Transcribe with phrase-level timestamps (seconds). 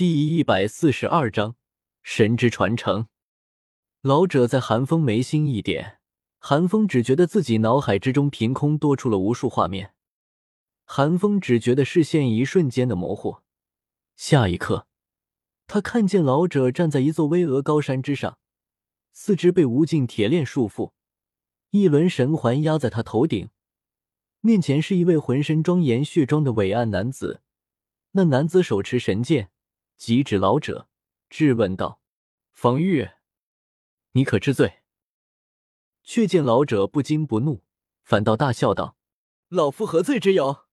[0.00, 1.56] 第一百四十二章
[2.02, 3.08] 神之传承。
[4.00, 5.98] 老者在寒风眉心一点，
[6.38, 9.92] 寒风只觉得自己脑海之中凭空多出了无数画面。
[10.86, 13.40] 寒风只觉得视线一瞬间的模糊，
[14.16, 14.86] 下一刻，
[15.66, 18.38] 他看见老者站在一座巍峨高山之上，
[19.12, 20.92] 四肢被无尽铁链束缚，
[21.72, 23.50] 一轮神环压在他头顶，
[24.40, 27.42] 面前是一位浑身庄严血装的伟岸男子。
[28.12, 29.50] 那男子手持神剑。
[30.00, 30.88] 即指老者，
[31.28, 32.00] 质问道
[32.52, 33.10] ：“方玉，
[34.12, 34.80] 你可知罪？”
[36.02, 37.62] 却见老者不惊不怒，
[38.02, 38.96] 反倒大笑道
[39.48, 40.64] ：“老夫何罪之有？”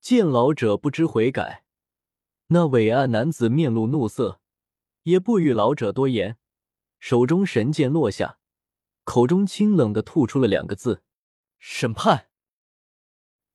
[0.00, 1.66] 见老者不知悔改，
[2.46, 4.40] 那伟岸男子面露怒色，
[5.02, 6.38] 也不与老者多言，
[6.98, 8.38] 手中神剑落下，
[9.04, 11.02] 口中清冷的吐出了两个字
[11.60, 12.30] ：“审判。”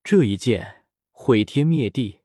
[0.06, 2.20] 这一剑毁天灭地，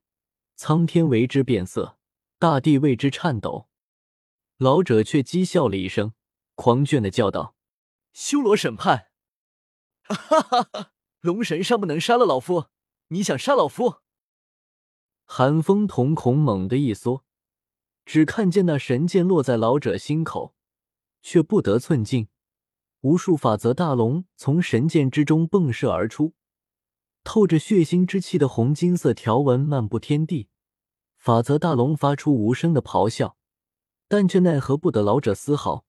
[0.54, 1.95] 苍天为之变色。
[2.38, 3.68] 大地为之颤抖，
[4.58, 6.12] 老者却讥笑了一声，
[6.54, 7.56] 狂狷的叫道
[8.12, 9.06] ：“修罗审判！
[10.04, 10.92] 哈哈哈！
[11.22, 12.66] 龙神尚不能杀了老夫，
[13.08, 14.00] 你想杀老夫？”
[15.24, 17.24] 寒风瞳孔猛地一缩，
[18.04, 20.54] 只看见那神剑落在老者心口，
[21.22, 22.28] 却不得寸进，
[23.00, 26.34] 无数法则大龙从神剑之中迸射而出，
[27.24, 30.50] 透着血腥之气的红金色条纹漫布天地。
[31.26, 33.36] 法则大龙发出无声的咆哮，
[34.06, 35.84] 但却奈何不得老者丝毫。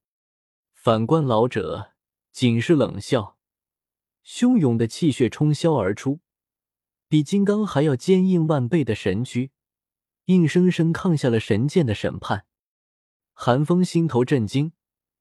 [0.74, 1.94] 反观老者，
[2.32, 3.38] 仅是冷笑，
[4.26, 6.22] 汹涌的气血冲霄而出，
[7.08, 9.52] 比金刚还要坚硬万倍的神躯，
[10.26, 12.48] 硬生生抗下了神剑的审判。
[13.34, 14.72] 寒风心头震惊，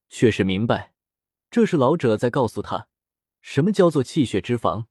[0.09, 0.95] 却是明白，
[1.51, 2.87] 这是老者在告诉他，
[3.39, 4.87] 什么叫做气血之防。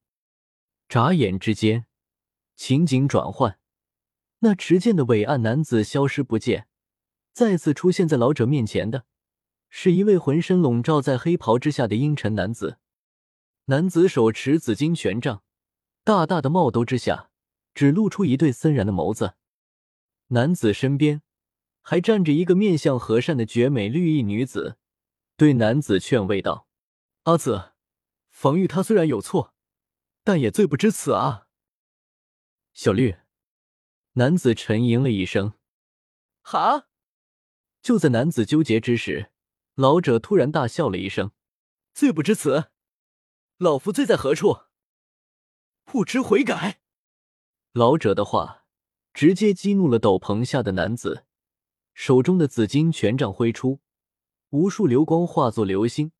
[0.88, 1.86] 眨眼之间，
[2.54, 3.58] 情景转换。
[4.40, 6.68] 那持剑的伟岸男子消失不见，
[7.32, 9.04] 再次出现在老者面前的，
[9.68, 12.78] 是一位浑身笼罩在黑袍之下的阴沉男子。
[13.66, 15.42] 男子手持紫金权杖，
[16.04, 17.30] 大大的帽兜之下，
[17.74, 19.34] 只露出一对森然的眸子。
[20.28, 21.22] 男子身边
[21.80, 24.76] 还站着一个面相和善的绝美绿衣女子，
[25.36, 26.68] 对男子劝慰道
[27.24, 27.72] ：“阿紫，
[28.30, 29.54] 防御他虽然有错，
[30.22, 31.48] 但也罪不至此啊。”
[32.74, 33.16] 小绿。
[34.18, 35.52] 男子沉吟了一声
[36.40, 36.88] ，“哈！”
[37.82, 39.30] 就在男子纠结之时，
[39.74, 41.32] 老者突然大笑了一声
[41.92, 42.70] ，“罪不至此，
[43.58, 44.60] 老夫罪在何处？
[45.84, 46.80] 不知悔改。”
[47.72, 48.64] 老者的话
[49.12, 51.26] 直接激怒了斗篷下的男子，
[51.92, 53.80] 手中的紫金权杖挥出，
[54.48, 56.12] 无数流光化作流星，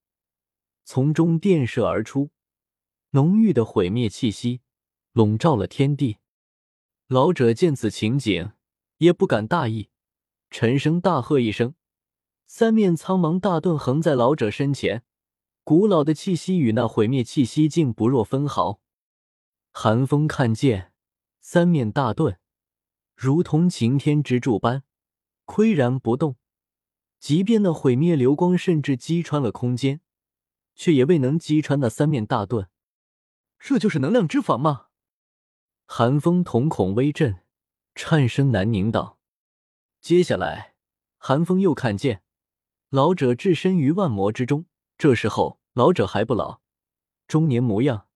[0.84, 2.31] 从中电射而出，
[3.13, 4.61] 浓郁的毁灭气息
[5.13, 6.19] 笼罩了天地。
[7.09, 8.50] 老者见此情景，
[8.99, 9.91] 也不敢大意，
[10.50, 11.77] 沉声大喝一声，
[12.49, 15.05] 三面苍茫大盾横在老者身前，
[15.62, 18.81] 古老的气息与那毁灭气息竟不若分毫。
[19.71, 20.93] 寒风看见
[21.41, 22.41] 三面大盾，
[23.15, 24.83] 如同擎天之柱般
[25.47, 26.34] 岿然不动，
[27.21, 30.00] 即便那毁灭流光甚至击穿了空间，
[30.75, 32.69] 却也未能击穿那三面大盾。
[33.61, 34.85] 这就是能量之法吗？
[35.88, 37.42] 寒风瞳孔微震，
[37.94, 39.19] 颤声难宁道
[40.02, 40.74] ：“接下来，
[41.16, 42.22] 寒风又看见
[42.91, 44.66] 老者置身于万魔之中。
[44.98, 46.60] 这时候，老者还不老，
[47.28, 48.08] 中年模样，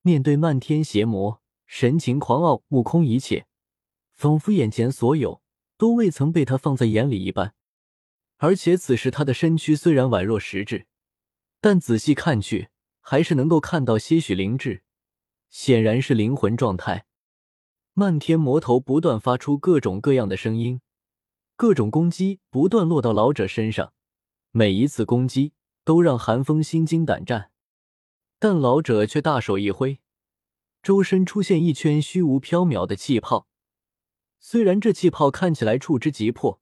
[0.00, 3.46] 面对漫天邪魔，神情狂傲，悟空一切，
[4.14, 5.42] 仿佛眼前所有
[5.76, 7.54] 都未曾被他放在眼里一般。
[8.38, 10.86] 而且此时他的身躯虽然宛若实质，
[11.60, 14.82] 但仔细看去，还是能够看到些许灵智，
[15.50, 17.04] 显然是灵魂状态。”
[17.98, 20.80] 漫天魔头不断发出各种各样的声音，
[21.56, 23.92] 各种攻击不断落到老者身上，
[24.52, 27.50] 每一次攻击都让寒风心惊胆战。
[28.38, 29.98] 但老者却大手一挥，
[30.80, 33.48] 周身出现一圈虚无缥缈的气泡。
[34.38, 36.60] 虽然这气泡看起来触之即破，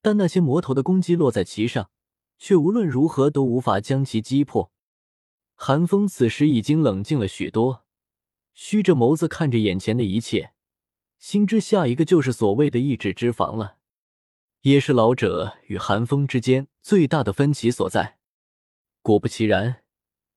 [0.00, 1.90] 但那些魔头的攻击落在其上，
[2.38, 4.70] 却无论如何都无法将其击破。
[5.56, 7.82] 寒风此时已经冷静了许多。
[8.54, 10.52] 虚着眸子看着眼前的一切，
[11.22, 13.76] 心知下一个就是所谓的意志之防了，
[14.62, 18.18] 也是老者与寒风之间最大的分歧所在。
[19.02, 19.84] 果不其然，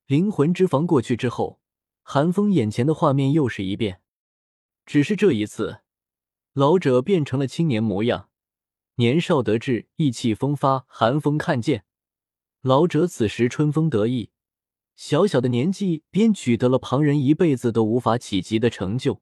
[0.06, 1.60] 灵魂之防过去之后，
[2.04, 4.00] 寒风眼前的画面又是一变，
[4.86, 5.80] 只是这一次，
[6.52, 8.28] 老者变成了青年模样，
[8.94, 10.84] 年少得志，意气风发。
[10.86, 11.84] 寒风看见
[12.60, 14.30] 老者此时春风得意。
[14.94, 19.20] 小小的年纪便取得了旁人一辈子都无法企及的成就，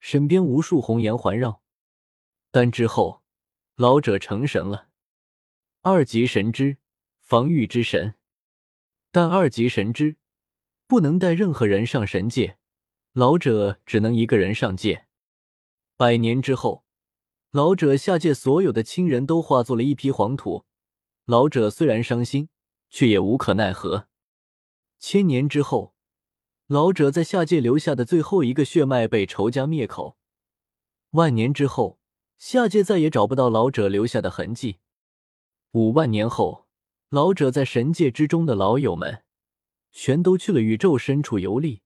[0.00, 1.62] 身边无数红颜环绕。
[2.50, 3.22] 但之后，
[3.76, 4.88] 老者成神了。
[5.82, 6.78] 二级神之
[7.20, 8.16] 防御之神，
[9.12, 10.16] 但二级神之
[10.86, 12.58] 不能带任何人上神界，
[13.12, 15.06] 老者只能一个人上界。
[15.96, 16.84] 百年之后，
[17.50, 20.64] 老者下界，所有的亲人都化作了一批黄土。
[21.24, 22.48] 老者虽然伤心，
[22.88, 24.08] 却也无可奈何。
[24.98, 25.94] 千年之后，
[26.70, 30.16] 老者在下界留下的最后一个血脉被仇家灭口。
[31.10, 31.98] 万年之后，
[32.38, 34.76] 下界再也找不到老者留下的痕迹。
[35.72, 36.68] 五万年后，
[37.08, 39.24] 老者在神界之中的老友们
[39.90, 41.82] 全都去了宇宙深处游历。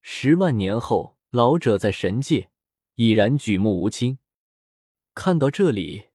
[0.00, 2.50] 十万年后，老者在神界
[2.96, 4.18] 已然举目无亲。
[5.14, 6.06] 看到这里，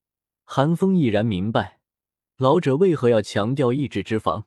[0.43, 1.79] 韩风已然明白
[2.35, 4.45] 老者为何要强调意志之防。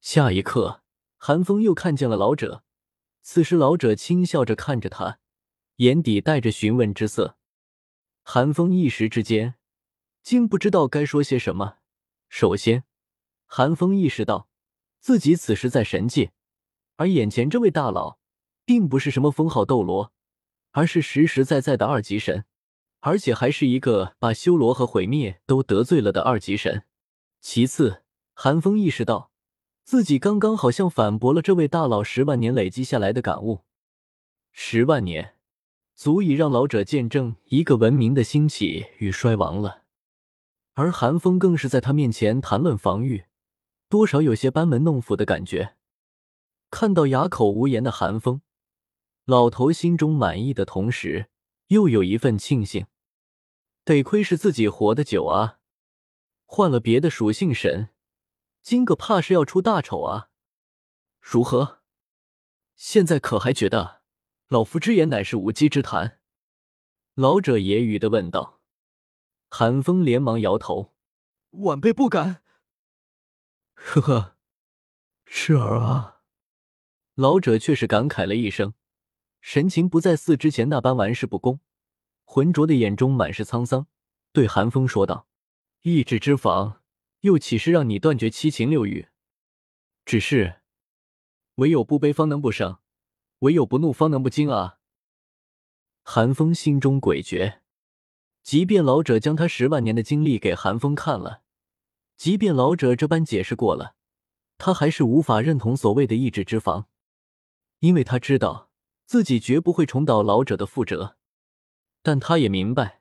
[0.00, 0.82] 下一刻，
[1.18, 2.64] 韩风又看见了老者。
[3.20, 5.18] 此时，老者轻笑着看着他，
[5.76, 7.36] 眼底带着询问之色。
[8.22, 9.56] 韩风一时之间
[10.22, 11.78] 竟不知道该说些什么。
[12.28, 12.84] 首先，
[13.44, 14.48] 韩风意识到
[15.00, 16.32] 自己此时在神界，
[16.96, 18.18] 而眼前这位大佬
[18.64, 20.12] 并不是什么封号斗罗，
[20.70, 22.44] 而是实实在在的二级神。
[23.00, 26.84] 而且还是一个把修罗和毁灭都得罪了的二级神。
[27.40, 28.02] 其次，
[28.34, 29.30] 韩风意识到
[29.88, 33.64] 自己刚刚好像反驳了这位大佬十万年累积下来的感悟。
[34.52, 35.36] 十万年，
[35.94, 39.84] 足以让老者见证一个文明的兴起与衰亡了。
[40.74, 43.24] 而韩风更是在他面前谈论防御，
[43.88, 45.76] 多少有些班门弄斧的感觉。
[46.70, 48.42] 看到哑口无言的韩风，
[49.24, 51.30] 老头心中满意的同时。
[51.68, 52.84] 又有一份庆幸，
[53.86, 55.60] 得亏是自己活得久啊！
[56.44, 57.88] 换了别的属性神，
[58.68, 60.28] 今个怕是要出大丑啊！
[61.22, 61.78] 如何？
[62.76, 64.02] 现在可还觉得
[64.48, 66.20] 老夫之言乃是无稽之谈？
[67.14, 68.60] 老者揶揄的问道。
[69.48, 70.94] 韩风连忙摇头
[71.64, 72.42] ：“晚辈不敢。”
[73.72, 74.36] 呵呵，
[75.24, 76.20] 是儿啊！
[77.14, 78.74] 老者却是感慨了一声。
[79.40, 81.60] 神情不再似之前那般玩世不恭，
[82.26, 83.86] 浑浊的眼中满是沧桑，
[84.34, 85.26] 对韩风说道
[85.80, 86.82] ：“意志之防，
[87.20, 89.08] 又岂是让你断绝七情六欲？
[90.04, 90.60] 只是，
[91.56, 92.80] 唯有不悲方能不伤，
[93.40, 94.78] 唯有不怒方能不惊啊！”
[96.02, 97.60] 韩风心中诡谲，
[98.42, 101.42] 即便老者将他十万年的经历给韩风看了，
[102.16, 103.96] 即便老者这般解释过了，
[104.56, 106.88] 他还是无法认同所谓的意志之防，
[107.80, 108.66] 因为他知道。
[109.08, 111.16] 自己绝不会重蹈老者的覆辙，
[112.02, 112.97] 但他也明白，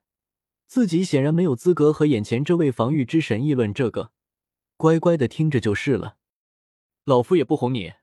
[0.67, 4.11] 自己显然没有资格和眼前这位防御之神议论这个，
[4.75, 6.17] 乖乖的听着就是了。
[7.05, 7.93] 老夫也不哄你，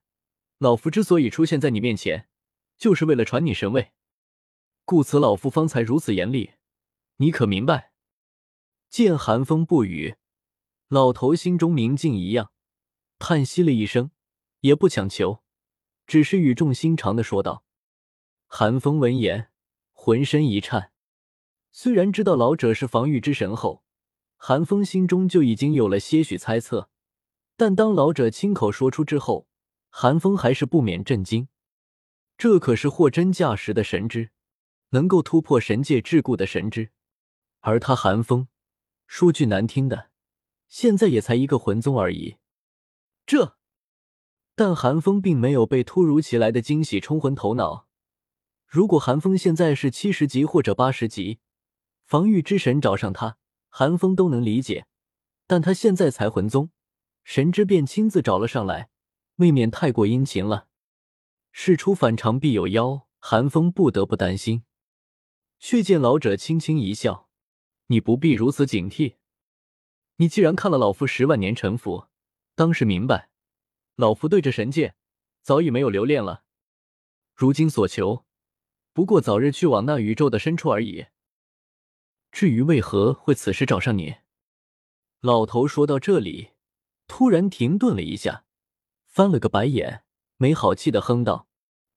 [0.56, 2.26] 老夫之所以出现在你面前，
[2.78, 3.92] 就是为了传你神位，
[4.86, 6.52] 故此老夫方才如此严厉，
[7.18, 7.92] 你可明白？
[8.88, 10.16] 见寒风不语，
[10.88, 12.50] 老头心中明镜一样，
[13.18, 14.10] 叹息了一声，
[14.60, 15.42] 也不强求，
[16.06, 17.62] 只是语重心长的说道。
[18.46, 19.50] 韩风闻言，
[19.92, 20.93] 浑身一颤。
[21.76, 23.82] 虽然知道老者是防御之神后，
[24.36, 26.88] 韩风心中就已经有了些许猜测，
[27.56, 29.48] 但当老者亲口说出之后，
[29.90, 31.48] 韩风还是不免震惊。
[32.38, 34.30] 这可是货真价实的神之，
[34.90, 36.90] 能够突破神界桎梏的神之。
[37.58, 38.46] 而他韩风，
[39.08, 40.10] 说句难听的，
[40.68, 42.36] 现在也才一个魂宗而已。
[43.26, 43.56] 这……
[44.54, 47.88] 但韩风并没有被突如其来的惊喜冲昏头脑。
[48.64, 51.40] 如果韩风现在是七十级或者八十级，
[52.04, 54.86] 防御之神找上他，韩风都能理解。
[55.46, 56.70] 但他现在才魂宗，
[57.22, 58.88] 神之便亲自找了上来，
[59.36, 60.68] 未免太过殷勤了。
[61.52, 64.64] 事出反常必有妖，韩风不得不担心。
[65.58, 67.28] 却见老者轻轻一笑
[67.88, 69.16] ：“你不必如此警惕。
[70.16, 72.06] 你既然看了老夫十万年沉浮，
[72.54, 73.30] 当是明白，
[73.96, 74.94] 老夫对这神界
[75.42, 76.44] 早已没有留恋了。
[77.34, 78.24] 如今所求。”
[78.94, 81.06] 不过早日去往那宇宙的深处而已。
[82.34, 84.16] 至于为何会此时找上你，
[85.20, 86.50] 老头说到这里，
[87.06, 88.44] 突然停顿了一下，
[89.06, 90.02] 翻了个白眼，
[90.36, 91.46] 没好气的哼道：“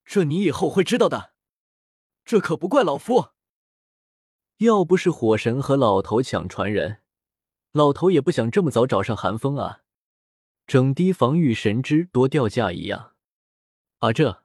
[0.05, 1.33] 这你以后会知道的。
[2.23, 3.29] 这可不怪老夫。
[4.57, 7.01] 要不是火神和老头抢传人，
[7.71, 9.81] 老头也不想这么早找上寒风啊，
[10.67, 13.13] 整滴防御神之多掉价一样。
[13.97, 14.43] 啊，这。”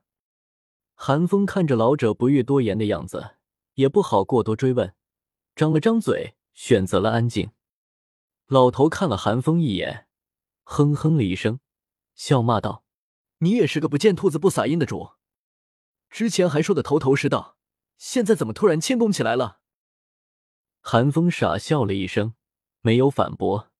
[0.96, 3.36] 韩风看着老者不欲多言的样子，
[3.74, 4.94] 也不好过多追问，
[5.54, 7.50] 张了张嘴，选择了安静。
[8.46, 10.06] 老头看了韩风一眼，
[10.62, 11.60] 哼哼了一声，
[12.14, 12.84] 笑骂道
[13.38, 15.10] ：“你也是个不见兔子不撒鹰的主，
[16.08, 17.56] 之前还说的头头是道，
[17.96, 19.60] 现在怎么突然谦恭起来了？”
[20.80, 22.34] 韩风傻笑了一声，
[22.80, 23.71] 没有反驳。